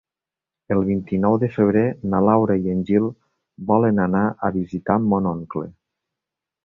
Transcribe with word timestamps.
El 0.75 0.79
vint-i-nou 0.87 1.35
de 1.43 1.49
febrer 1.57 1.83
na 2.13 2.23
Laura 2.29 2.55
i 2.63 2.73
en 2.77 2.81
Gil 2.87 3.05
volen 3.73 4.03
anar 4.07 4.25
a 4.49 4.51
visitar 4.59 4.99
mon 5.13 5.31
oncle. 5.35 5.69